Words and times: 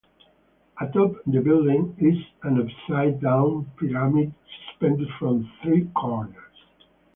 Atop 0.79 1.17
the 1.27 1.41
building 1.41 1.95
is 1.99 2.17
an 2.41 2.59
upside-down 2.59 3.69
pyramid 3.77 4.33
suspended 4.65 5.07
from 5.19 5.43
the 5.43 5.49
three 5.61 5.91
corners. 5.95 6.39